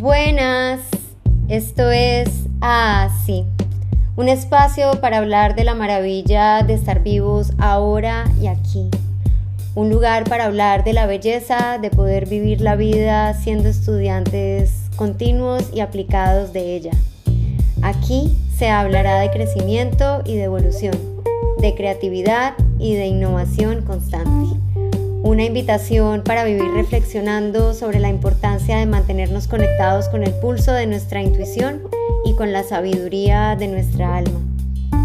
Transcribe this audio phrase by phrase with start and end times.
[0.00, 0.80] Buenas,
[1.48, 2.30] esto es
[2.62, 3.44] Así,
[4.16, 8.88] un espacio para hablar de la maravilla de estar vivos ahora y aquí.
[9.74, 15.68] Un lugar para hablar de la belleza de poder vivir la vida siendo estudiantes continuos
[15.70, 16.92] y aplicados de ella.
[17.82, 20.94] Aquí se hablará de crecimiento y de evolución,
[21.60, 24.59] de creatividad y de innovación constante
[25.22, 30.86] una invitación para vivir reflexionando sobre la importancia de mantenernos conectados con el pulso de
[30.86, 31.82] nuestra intuición
[32.24, 34.40] y con la sabiduría de nuestra alma.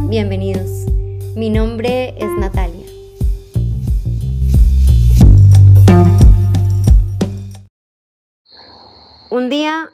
[0.07, 0.85] Bienvenidos,
[1.35, 2.85] mi nombre es Natalia.
[9.29, 9.89] Un día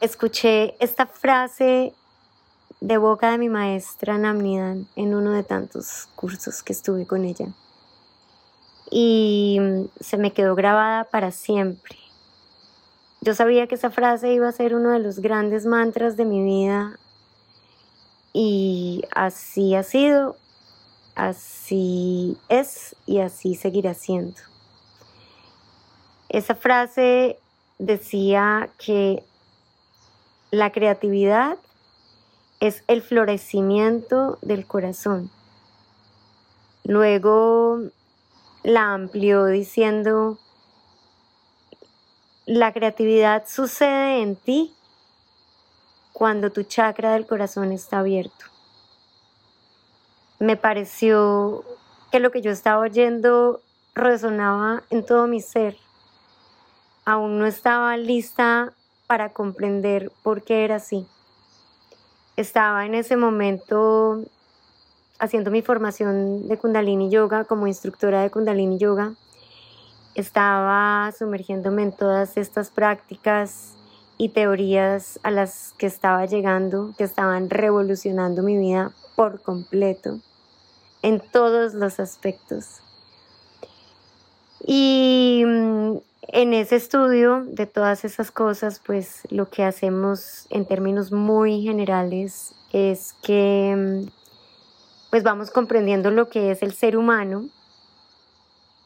[0.00, 1.92] escuché esta frase
[2.80, 7.54] de boca de mi maestra Namnidan en uno de tantos cursos que estuve con ella
[8.90, 9.60] y
[10.00, 11.96] se me quedó grabada para siempre.
[13.20, 16.44] Yo sabía que esa frase iba a ser uno de los grandes mantras de mi
[16.44, 16.98] vida
[18.34, 20.36] y así ha sido,
[21.14, 24.40] así es y así seguirá siendo.
[26.28, 27.38] Esa frase
[27.78, 29.24] decía que
[30.50, 31.56] la creatividad
[32.60, 35.30] es el florecimiento del corazón.
[36.84, 37.78] Luego
[38.64, 40.38] la amplió diciendo,
[42.46, 44.74] la creatividad sucede en ti
[46.14, 48.46] cuando tu chakra del corazón está abierto.
[50.38, 51.62] Me pareció
[52.10, 53.60] que lo que yo estaba oyendo
[53.94, 55.76] resonaba en todo mi ser.
[57.04, 58.72] Aún no estaba lista
[59.06, 61.06] para comprender por qué era así.
[62.36, 64.24] Estaba en ese momento
[65.18, 69.14] haciendo mi formación de Kundalini Yoga como instructora de Kundalini Yoga,
[70.14, 73.74] estaba sumergiéndome en todas estas prácticas
[74.16, 80.20] y teorías a las que estaba llegando, que estaban revolucionando mi vida por completo,
[81.02, 82.80] en todos los aspectos.
[84.66, 85.96] Y mm,
[86.28, 92.54] en ese estudio de todas esas cosas, pues lo que hacemos en términos muy generales
[92.72, 94.23] es que mm,
[95.14, 97.48] pues vamos comprendiendo lo que es el ser humano,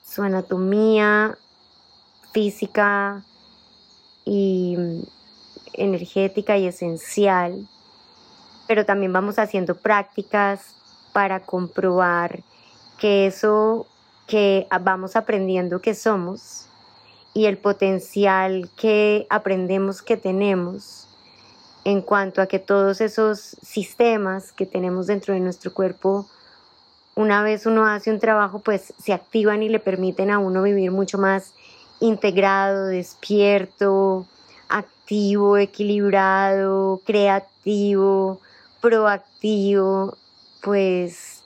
[0.05, 1.39] su anatomía
[2.35, 3.25] física
[4.27, 5.03] y mm,
[5.73, 7.67] energética y esencial,
[8.67, 10.75] pero también vamos haciendo prácticas
[11.15, 12.43] para comprobar
[12.99, 13.87] que eso
[14.27, 16.67] que vamos aprendiendo que somos
[17.33, 21.08] y el potencial que aprendemos que tenemos
[21.89, 26.29] en cuanto a que todos esos sistemas que tenemos dentro de nuestro cuerpo,
[27.15, 30.91] una vez uno hace un trabajo, pues se activan y le permiten a uno vivir
[30.91, 31.55] mucho más
[31.99, 34.27] integrado, despierto,
[34.69, 38.39] activo, equilibrado, creativo,
[38.83, 40.15] proactivo,
[40.61, 41.43] pues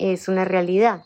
[0.00, 1.04] es una realidad.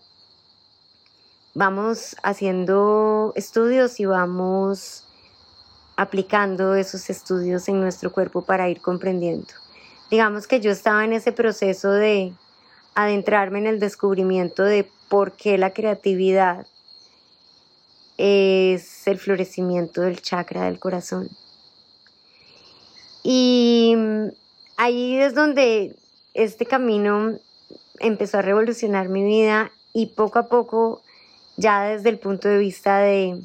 [1.52, 5.04] Vamos haciendo estudios y vamos
[6.00, 9.49] aplicando esos estudios en nuestro cuerpo para ir comprendiendo.
[10.11, 12.33] Digamos que yo estaba en ese proceso de
[12.94, 16.66] adentrarme en el descubrimiento de por qué la creatividad
[18.16, 21.28] es el florecimiento del chakra del corazón.
[23.22, 23.94] Y
[24.78, 25.97] ahí es donde
[26.33, 27.39] este camino
[27.99, 31.03] empezó a revolucionar mi vida y poco a poco,
[31.59, 33.39] ya desde el punto de vista de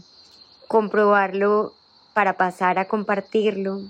[0.70, 1.74] comprobarlo
[2.16, 3.82] para pasar a compartirlo,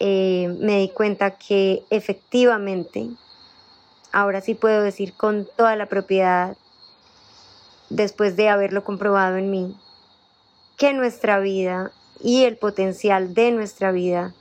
[0.00, 3.10] eh, me di cuenta que efectivamente,
[4.10, 6.56] ahora sí puedo decir con toda la propiedad,
[7.90, 9.78] después de haberlo comprobado en mí,
[10.76, 14.34] que nuestra vida y el potencial de nuestra vida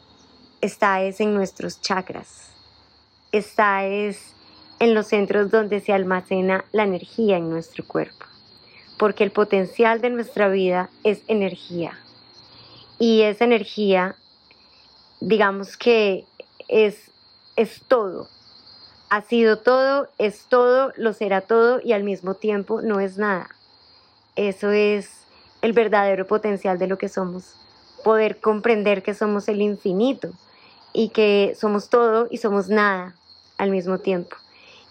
[0.62, 2.50] está es en nuestros chakras,
[3.31, 4.34] está es
[4.80, 8.25] en los centros donde se almacena la energía en nuestro cuerpo,
[8.98, 11.96] porque el potencial de nuestra vida es energía
[13.01, 14.15] y esa energía,
[15.21, 16.24] digamos que
[16.68, 17.09] es,
[17.56, 18.27] es todo.
[19.09, 23.50] Ha sido todo, es todo, lo será todo y al mismo tiempo no es nada.
[24.36, 25.25] Eso es
[25.63, 27.56] el verdadero potencial de lo que somos.
[28.03, 30.30] Poder comprender que somos el infinito
[30.94, 33.15] y que somos todo y somos nada
[33.57, 34.38] al mismo tiempo.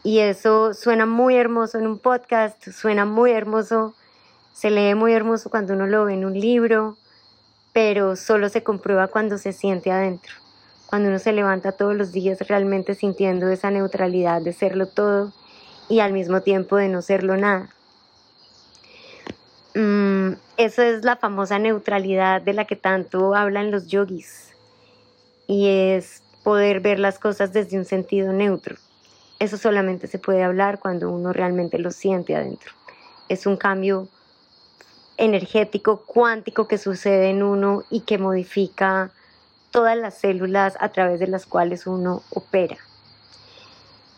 [0.03, 3.95] Y eso suena muy hermoso en un podcast, suena muy hermoso,
[4.53, 6.97] se lee muy hermoso cuando uno lo ve en un libro,
[7.73, 10.35] pero solo se comprueba cuando se siente adentro,
[10.87, 15.33] cuando uno se levanta todos los días realmente sintiendo esa neutralidad de serlo todo
[15.89, 17.71] y al mismo tiempo de no serlo nada.
[19.75, 24.53] Mm, eso es la famosa neutralidad de la que tanto hablan los yogis.
[25.47, 28.77] Y es poder ver las cosas desde un sentido neutro.
[29.39, 32.73] Eso solamente se puede hablar cuando uno realmente lo siente adentro.
[33.29, 34.09] Es un cambio
[35.21, 39.13] energético, cuántico que sucede en uno y que modifica
[39.71, 42.79] todas las células a través de las cuales uno opera.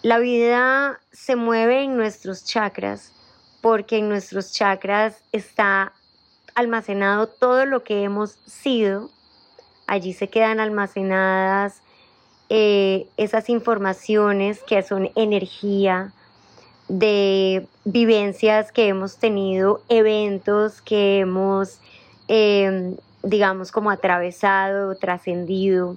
[0.03, 3.13] La vida se mueve en nuestros chakras
[3.61, 5.93] porque en nuestros chakras está
[6.55, 9.11] almacenado todo lo que hemos sido.
[9.87, 11.83] Allí se quedan almacenadas
[12.49, 16.13] eh, esas informaciones que son energía
[16.93, 21.81] de vivencias que hemos tenido, eventos que hemos,
[22.29, 25.97] em, digamos, como atravesado, trascendido.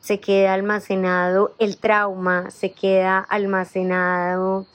[0.00, 4.66] Se queda almacenado el trauma, se queda almacenado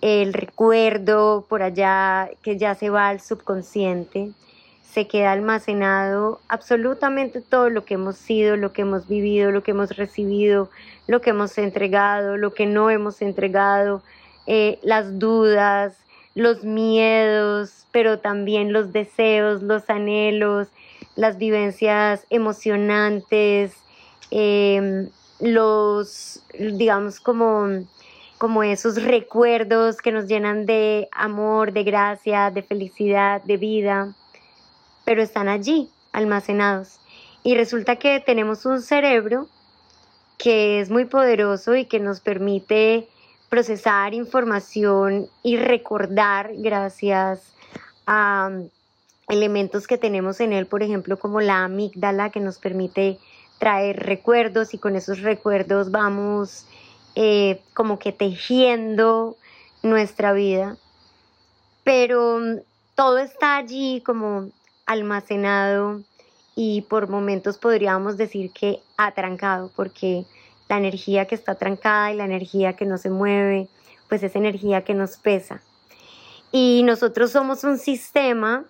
[0.00, 4.32] el recuerdo por allá que ya se va al subconsciente,
[4.82, 9.70] se queda almacenado absolutamente todo lo que hemos sido, lo que hemos vivido, lo que
[9.70, 10.68] hemos recibido,
[11.06, 14.02] lo que hemos entregado, lo que no hemos entregado,
[14.46, 15.96] eh, las dudas,
[16.34, 20.68] los miedos, pero también los deseos, los anhelos,
[21.14, 23.76] las vivencias emocionantes,
[24.34, 25.10] Em,
[25.40, 27.86] los, digamos, como,
[28.38, 34.14] como esos recuerdos que nos llenan de amor, de gracia, de felicidad, de vida,
[35.04, 36.98] pero están allí, almacenados.
[37.42, 39.48] Y resulta que tenemos un cerebro
[40.38, 43.10] que es muy poderoso y que nos permite
[43.52, 47.52] procesar información y recordar gracias
[48.06, 48.50] a
[49.28, 53.18] elementos que tenemos en él, por ejemplo, como la amígdala que nos permite
[53.58, 56.64] traer recuerdos y con esos recuerdos vamos
[57.14, 59.36] eh, como que tejiendo
[59.82, 60.78] nuestra vida.
[61.84, 62.60] Pero mm,
[62.94, 64.48] todo está allí como
[64.86, 66.00] almacenado
[66.56, 70.24] y por momentos podríamos decir que atrancado, porque
[70.72, 73.68] la energía que está trancada y la energía que no se mueve,
[74.08, 75.60] pues es energía que nos pesa.
[76.50, 78.64] Y nosotros somos un sistema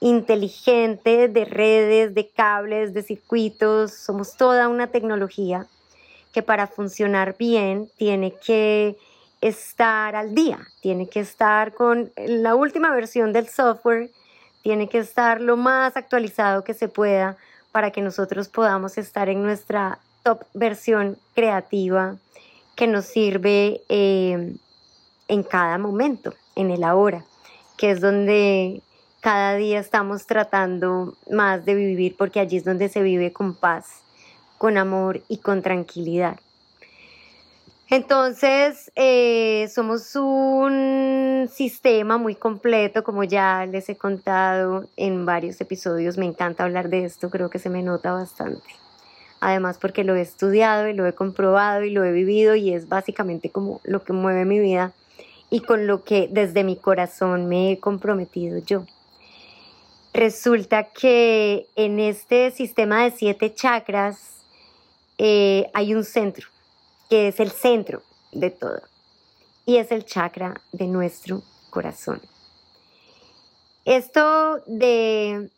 [0.00, 5.66] inteligente de redes, de cables, de circuitos, somos toda una tecnología
[6.34, 8.98] que para funcionar bien tiene que
[9.40, 14.10] estar al día, tiene que estar con la última versión del software,
[14.62, 17.38] tiene que estar lo más actualizado que se pueda
[17.72, 22.16] para que nosotros podamos estar en nuestra top versión creativa
[22.76, 24.54] que nos sirve eh,
[25.28, 27.24] en cada momento, en el ahora,
[27.76, 28.82] que es donde
[29.20, 34.02] cada día estamos tratando más de vivir porque allí es donde se vive con paz,
[34.58, 36.38] con amor y con tranquilidad.
[37.90, 46.18] Entonces, eh, somos un sistema muy completo, como ya les he contado en varios episodios.
[46.18, 48.87] Me encanta hablar de esto, creo que se me nota bastante.
[49.40, 52.88] Además, porque lo he estudiado y lo he comprobado y lo he vivido y es
[52.88, 54.92] básicamente como lo que mueve mi vida
[55.50, 58.84] y con lo que desde mi corazón me he comprometido yo.
[60.12, 64.38] Resulta que en este sistema de siete chakras
[65.18, 66.48] eh, hay un centro,
[67.08, 68.02] que es el centro
[68.32, 68.82] de todo,
[69.66, 72.20] y es el chakra de nuestro corazón.
[73.84, 75.50] Esto de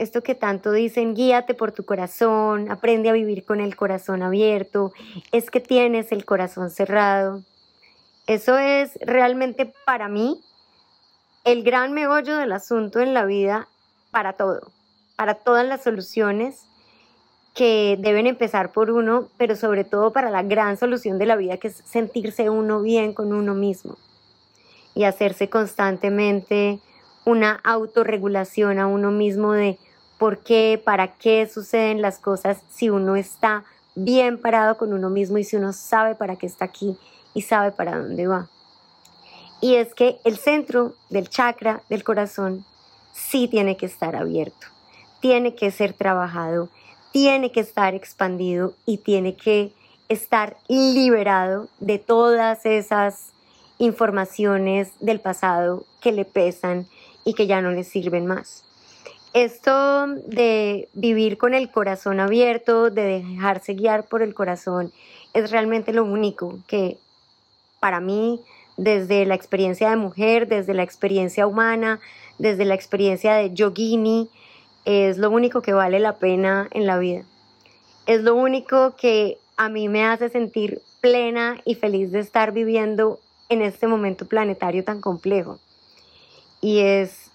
[0.00, 4.94] esto que tanto dicen, guíate por tu corazón, aprende a vivir con el corazón abierto,
[5.30, 7.42] es que tienes el corazón cerrado.
[8.26, 10.40] Eso es realmente para mí
[11.44, 13.68] el gran meollo del asunto en la vida
[14.10, 14.72] para todo,
[15.16, 16.64] para todas las soluciones
[17.54, 21.58] que deben empezar por uno, pero sobre todo para la gran solución de la vida
[21.58, 23.98] que es sentirse uno bien con uno mismo
[24.94, 26.80] y hacerse constantemente
[27.26, 29.78] una autorregulación a uno mismo de
[30.20, 35.38] por qué, para qué suceden las cosas si uno está bien parado con uno mismo
[35.38, 36.98] y si uno sabe para qué está aquí
[37.32, 38.50] y sabe para dónde va.
[39.62, 42.66] Y es que el centro del chakra del corazón
[43.14, 44.66] sí tiene que estar abierto,
[45.20, 46.68] tiene que ser trabajado,
[47.12, 49.72] tiene que estar expandido y tiene que
[50.10, 53.32] estar liberado de todas esas
[53.78, 56.86] informaciones del pasado que le pesan
[57.24, 58.64] y que ya no le sirven más.
[59.32, 64.92] Esto de vivir con el corazón abierto, de dejarse guiar por el corazón,
[65.34, 66.98] es realmente lo único que
[67.78, 68.40] para mí,
[68.76, 72.00] desde la experiencia de mujer, desde la experiencia humana,
[72.38, 74.28] desde la experiencia de yogini,
[74.84, 77.22] es lo único que vale la pena en la vida.
[78.06, 83.20] Es lo único que a mí me hace sentir plena y feliz de estar viviendo
[83.48, 85.60] en este momento planetario tan complejo.
[86.60, 87.29] Y es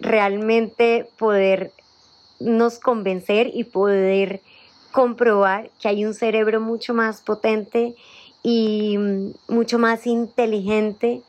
[0.00, 4.40] realmente podernos convencer y poder
[4.92, 7.94] comprobar que hay un cerebro mucho más potente
[8.42, 8.96] y
[9.48, 11.22] mucho más inteligente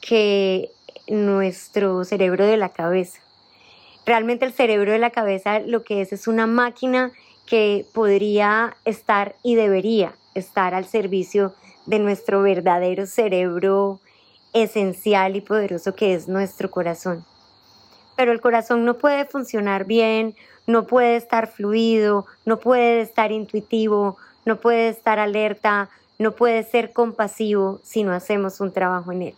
[0.00, 0.70] que
[1.08, 3.20] nuestro cerebro de la cabeza.
[4.04, 7.12] Realmente el cerebro de la cabeza lo que es es una máquina
[7.46, 11.54] que podría estar y debería estar al servicio
[11.86, 14.00] de nuestro verdadero cerebro
[14.52, 17.24] esencial y poderoso que es nuestro corazón.
[18.22, 20.36] Pero el corazón no puede funcionar bien,
[20.68, 26.92] no puede estar fluido, no puede estar intuitivo, no puede estar alerta, no puede ser
[26.92, 29.34] compasivo si no hacemos un trabajo en él.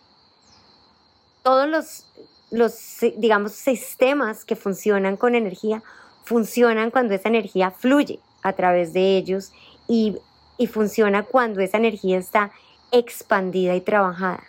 [1.42, 2.06] Todos los,
[2.50, 2.76] los
[3.16, 5.82] digamos, sistemas que funcionan con energía
[6.22, 9.50] funcionan cuando esa energía fluye a través de ellos
[9.88, 10.18] y,
[10.58, 12.52] y funciona cuando esa energía está
[12.92, 14.44] expandida y trabajada.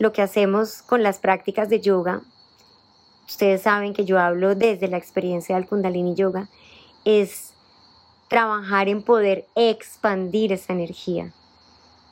[0.00, 2.22] Lo que hacemos con las prácticas de yoga,
[3.30, 6.48] ustedes saben que yo hablo desde la experiencia del kundalini yoga,
[7.04, 7.54] es
[8.28, 11.32] trabajar en poder expandir esa energía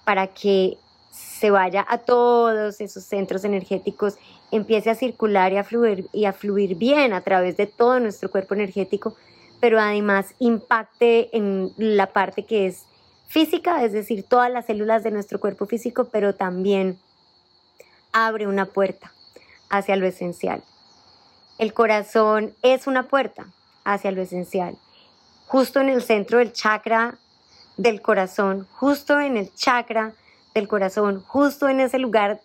[0.04, 0.78] para que
[1.10, 4.16] se vaya a todos esos centros energéticos,
[4.52, 9.16] empiece a circular y a fluir, bien a través de todo nuestro cuerpo energético,
[9.60, 12.84] pero además impacte en la parte que es
[13.26, 16.98] física, es decir, todas las células de nuestro cuerpo físico, pero también
[18.12, 19.12] abre una puerta
[19.68, 20.62] hacia lo esencial.
[21.58, 23.48] El corazón es una puerta
[23.84, 24.76] hacia lo esencial.
[25.46, 27.18] Justo en el centro del chakra
[27.76, 30.14] del corazón, justo en el chakra
[30.54, 32.40] del corazón, justo en ese lugar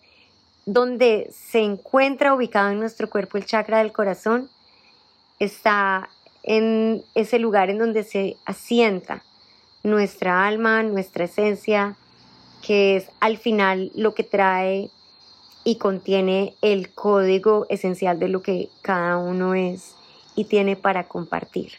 [0.66, 4.50] donde se encuentra ubicado en nuestro cuerpo el chakra del corazón,
[5.38, 6.08] está
[6.42, 9.22] en ese lugar en donde se asienta
[9.84, 11.96] nuestra alma, nuestra esencia,
[12.66, 14.90] que es al final lo que trae
[15.64, 19.94] y contiene el código esencial de lo que cada uno es
[20.36, 21.72] y tiene para compartir.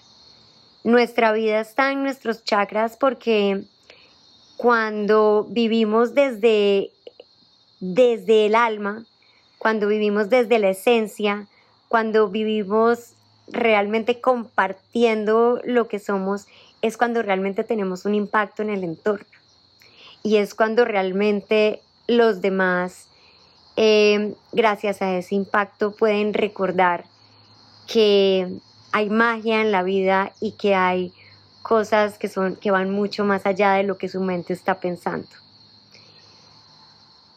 [0.84, 3.63] Nuestra vida está en nuestros chakras porque
[4.58, 6.92] cuando vivimos desde,
[7.80, 9.06] desde el alma,
[9.58, 11.48] cuando vivimos desde la esencia,
[11.88, 13.13] cuando vivimos
[13.48, 16.48] realmente compartiendo lo que somos,
[16.82, 19.25] es cuando realmente tenemos un impacto en el entorno.
[20.24, 23.10] Y es cuando realmente los demás,
[23.75, 27.05] eh, gracias a ese impacto, pueden recordar
[27.88, 28.60] que
[28.91, 31.13] hay magia en la vida y que hay
[31.62, 35.27] cosas que, son, que van mucho más allá de lo que su mente está pensando.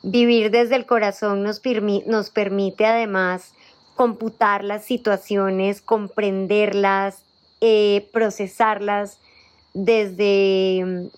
[0.03, 1.61] Vivir desde el corazón nos,
[2.07, 3.53] nos permite además
[3.97, 7.25] computar las situaciones, comprenderlas,
[7.61, 9.19] eh, procesarlas
[9.75, 11.11] desde,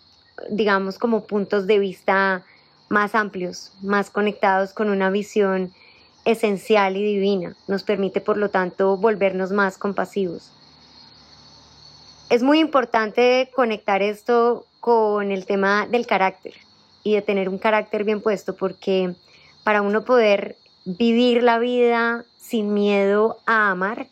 [0.49, 2.45] digamos, como puntos de vista
[2.91, 5.73] más amplios, más conectados con una visión
[6.25, 7.57] esencial y divina.
[7.69, 10.53] Nos permite, por lo tanto, volvernos más compasivos.
[12.29, 16.55] Es muy importante conectar esto con el tema del carácter
[17.05, 19.15] y de tener un carácter bien puesto, porque
[19.63, 24.09] para uno poder vivir la vida sin miedo a amar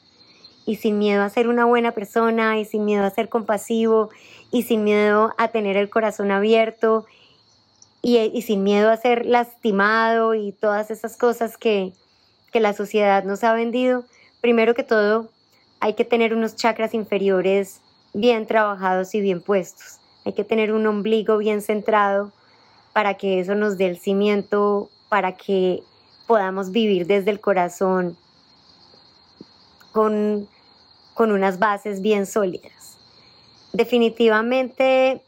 [0.67, 4.11] y sin miedo a ser una buena persona y sin miedo a ser compasivo
[4.53, 7.07] y sin miedo a tener el corazón abierto
[8.17, 11.93] y, sin miedo a ser lastimado y todas esas cosas que,
[12.53, 14.05] que la sociedad nos ha vendido,
[14.41, 15.29] primero que todo
[15.81, 17.81] hay que tener unos chakras inferiores
[18.15, 19.99] bien trabajados y bien puestos.
[20.25, 22.33] Hay que tener un ombligo bien centrado
[22.93, 25.83] para que eso nos dé el cimiento, para que
[26.27, 28.17] podamos vivir desde el corazón
[29.93, 30.49] con,
[31.15, 32.99] con unas bases bien sólidas.
[33.73, 35.23] Definitivamente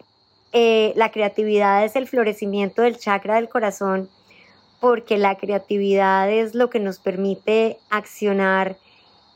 [0.53, 4.09] eh, la creatividad es el florecimiento del chakra del corazón
[4.81, 8.79] porque la creatividad es lo que nos permite accionar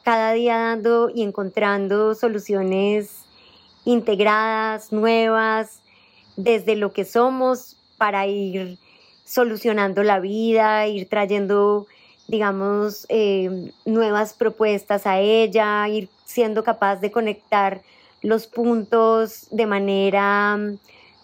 [0.03, 3.25] cada día dando y encontrando soluciones
[3.85, 5.81] integradas, nuevas,
[6.37, 8.79] desde lo que somos para ir
[9.25, 11.87] solucionando la vida, ir trayendo,
[12.27, 17.83] digamos, eh, nuevas propuestas a ella, ir siendo capaz de conectar
[18.23, 20.59] los puntos de manera,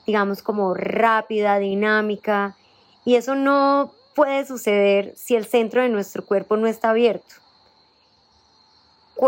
[0.07, 2.57] digamos, como rápida, dinámica.
[3.05, 7.35] Y eso no puede suceder si el centro de nuestro cuerpo no está abierto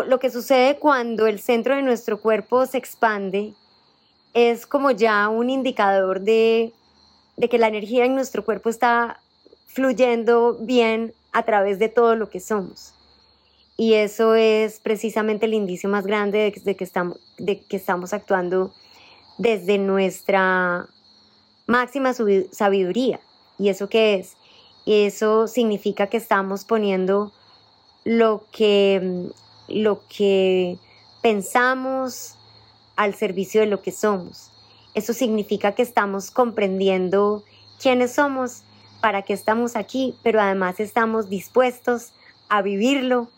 [0.06, 3.54] lo que sucede cuando el centro de nuestro cuerpo se expande
[4.32, 6.72] es como ya un indicador de,
[7.50, 9.20] que la energía en nuestro cuerpo está
[9.66, 12.94] fluyendo bien a través de todo lo que somos.
[13.76, 18.72] Y eso es precisamente el indicio más grande de, que, estamos, de que estamos actuando
[19.42, 20.86] desde nuestra
[21.66, 22.14] máxima
[22.52, 23.20] sabiduría.
[23.58, 24.36] ¿Y eso qué es?
[24.86, 27.32] Eso significa que estamos poniendo
[28.04, 29.30] lo que,
[29.68, 30.78] lo que
[31.22, 32.36] pensamos
[32.94, 34.50] al servicio de lo que somos.
[34.94, 37.42] Eso significa que estamos comprendiendo
[37.80, 38.62] quiénes somos,
[39.00, 42.12] para qué estamos aquí, pero además estamos dispuestos
[42.48, 43.28] a vivirlo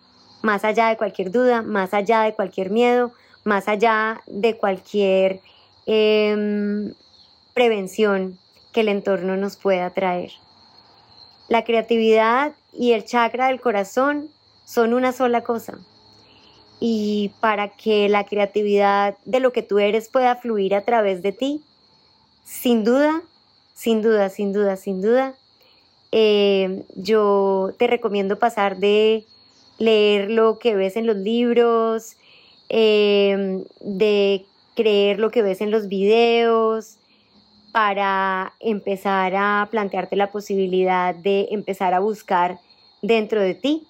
[0.43, 3.13] más allá de cualquier duda, más allá de cualquier miedo,
[3.45, 5.41] más allá de cualquier
[5.87, 6.95] em,
[7.55, 8.39] prevención
[8.73, 10.33] que el entorno nos pueda traer.
[11.49, 14.31] La creatividad y el chakra del corazón
[14.65, 15.79] son una sola cosa.
[16.81, 21.33] Y para que la creatividad de lo que tú eres pueda fluir a través de
[21.33, 21.63] ti,
[22.45, 23.23] sin duda,
[23.75, 25.35] sin duda, sin duda, sin duda,
[26.13, 29.25] eh, yo te recomiendo pasar de
[29.79, 32.17] leer lo que ves en los libros,
[32.69, 36.99] eh, de creer lo que ves en los videos,
[37.75, 42.61] para empezar a plantearte la posibilidad de empezar a buscar
[43.03, 43.85] dentro de ti,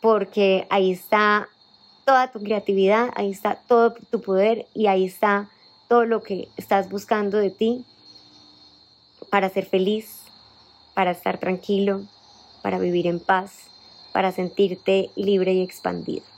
[0.00, 1.48] porque ahí está
[2.06, 5.50] toda tu creatividad, ahí está todo tu poder y ahí está
[5.88, 7.84] todo lo que estás buscando de ti
[9.28, 10.22] para ser feliz,
[10.94, 12.02] para estar tranquilo,
[12.62, 13.66] para vivir en paz,
[14.12, 16.37] para sentirte libre y expandido.